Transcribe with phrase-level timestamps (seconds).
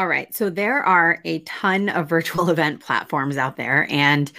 [0.00, 0.34] All right.
[0.34, 3.86] So there are a ton of virtual event platforms out there.
[3.90, 4.32] And,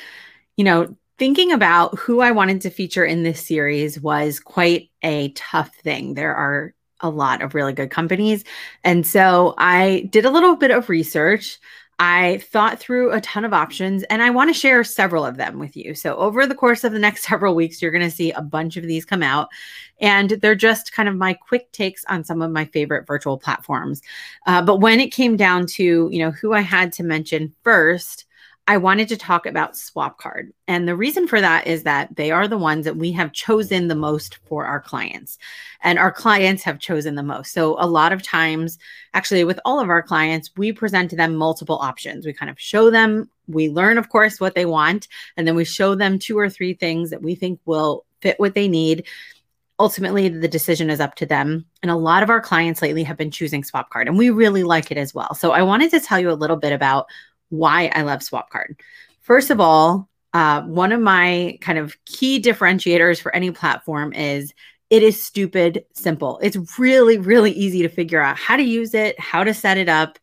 [0.58, 5.30] you know, thinking about who I wanted to feature in this series was quite a
[5.34, 6.16] tough thing.
[6.16, 8.44] There are a lot of really good companies.
[8.84, 11.60] And so I did a little bit of research.
[12.02, 15.60] I thought through a ton of options and I want to share several of them
[15.60, 15.94] with you.
[15.94, 18.76] So, over the course of the next several weeks, you're going to see a bunch
[18.76, 19.50] of these come out.
[20.00, 24.02] And they're just kind of my quick takes on some of my favorite virtual platforms.
[24.48, 28.26] Uh, but when it came down to, you know, who I had to mention first,
[28.68, 30.52] I wanted to talk about SwapCard.
[30.68, 33.88] And the reason for that is that they are the ones that we have chosen
[33.88, 35.38] the most for our clients.
[35.82, 37.54] And our clients have chosen the most.
[37.54, 38.78] So, a lot of times,
[39.14, 42.26] actually, with all of our clients, we present to them multiple options.
[42.26, 45.66] We kind of show them, we learn, of course, what they want, and then we
[45.66, 49.06] show them two or three things that we think will fit what they need
[49.80, 53.18] ultimately the decision is up to them and a lot of our clients lately have
[53.18, 56.20] been choosing swapcard and we really like it as well so i wanted to tell
[56.20, 57.08] you a little bit about
[57.52, 58.80] why I love SwapCard.
[59.22, 64.54] First of all, uh, one of my kind of key differentiators for any platform is
[64.90, 66.40] it is stupid simple.
[66.42, 69.88] It's really, really easy to figure out how to use it, how to set it
[69.88, 70.18] up,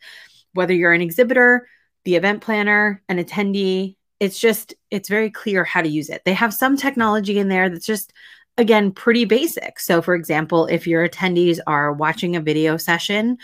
[0.54, 1.68] whether you're an exhibitor,
[2.04, 3.96] the event planner, an attendee.
[4.20, 6.22] It's just, it's very clear how to use it.
[6.24, 8.12] They have some technology in there that's just,
[8.56, 9.78] again, pretty basic.
[9.78, 13.38] So, for example, if your attendees are watching a video session,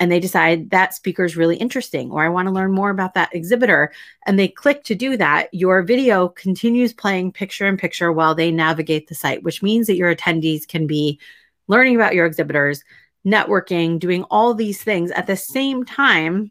[0.00, 3.14] and they decide that speaker is really interesting or I want to learn more about
[3.14, 3.92] that exhibitor.
[4.26, 8.50] And they click to do that, your video continues playing picture in picture while they
[8.50, 11.20] navigate the site, which means that your attendees can be
[11.68, 12.82] learning about your exhibitors,
[13.26, 16.50] networking, doing all these things at the same time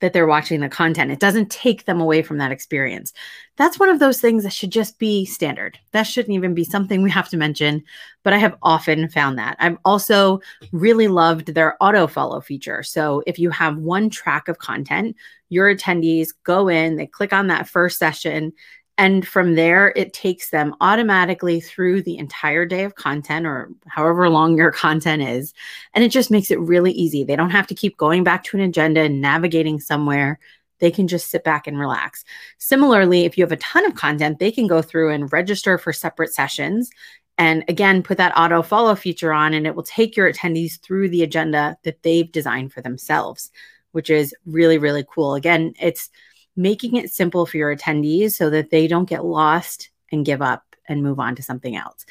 [0.00, 1.10] that they're watching the content.
[1.10, 3.12] It doesn't take them away from that experience.
[3.56, 5.78] That's one of those things that should just be standard.
[5.92, 7.84] That shouldn't even be something we have to mention,
[8.22, 9.56] but I have often found that.
[9.60, 10.40] I've also
[10.72, 12.82] really loved their auto follow feature.
[12.82, 15.16] So if you have one track of content,
[15.50, 18.52] your attendees go in, they click on that first session,
[19.00, 24.28] and from there, it takes them automatically through the entire day of content or however
[24.28, 25.54] long your content is.
[25.94, 27.24] And it just makes it really easy.
[27.24, 30.38] They don't have to keep going back to an agenda and navigating somewhere.
[30.80, 32.26] They can just sit back and relax.
[32.58, 35.94] Similarly, if you have a ton of content, they can go through and register for
[35.94, 36.90] separate sessions.
[37.38, 41.08] And again, put that auto follow feature on, and it will take your attendees through
[41.08, 43.50] the agenda that they've designed for themselves,
[43.92, 45.36] which is really, really cool.
[45.36, 46.10] Again, it's
[46.56, 50.64] making it simple for your attendees so that they don't get lost and give up
[50.88, 52.04] and move on to something else.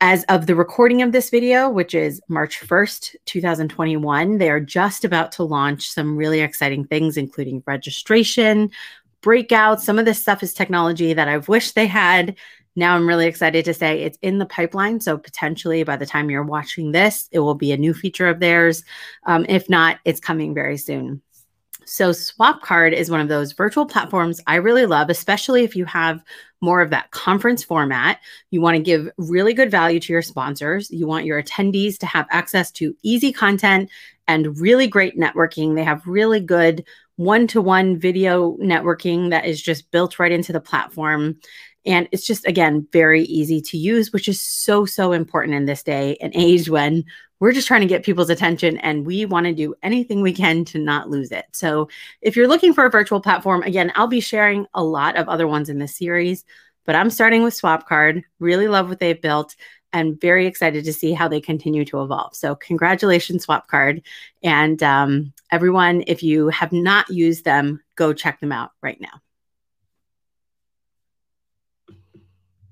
[0.00, 5.04] As of the recording of this video, which is March 1st, 2021, they are just
[5.04, 8.70] about to launch some really exciting things, including registration,
[9.22, 9.80] breakouts.
[9.80, 12.36] Some of this stuff is technology that I've wished they had.
[12.74, 15.00] Now I'm really excited to say it's in the pipeline.
[15.00, 18.40] So potentially by the time you're watching this, it will be a new feature of
[18.40, 18.82] theirs.
[19.26, 21.22] Um, if not, it's coming very soon.
[21.84, 26.22] So, SwapCard is one of those virtual platforms I really love, especially if you have
[26.60, 28.20] more of that conference format.
[28.50, 30.90] You want to give really good value to your sponsors.
[30.90, 33.90] You want your attendees to have access to easy content
[34.28, 35.74] and really great networking.
[35.74, 36.84] They have really good
[37.16, 41.38] one to one video networking that is just built right into the platform.
[41.84, 45.82] And it's just, again, very easy to use, which is so, so important in this
[45.82, 47.04] day and age when
[47.40, 50.64] we're just trying to get people's attention and we want to do anything we can
[50.66, 51.46] to not lose it.
[51.52, 51.88] So
[52.20, 55.48] if you're looking for a virtual platform, again, I'll be sharing a lot of other
[55.48, 56.44] ones in this series,
[56.86, 58.22] but I'm starting with SwapCard.
[58.38, 59.56] Really love what they've built
[59.92, 62.34] and very excited to see how they continue to evolve.
[62.36, 64.02] So congratulations, SwapCard.
[64.42, 69.20] And um, everyone, if you have not used them, go check them out right now.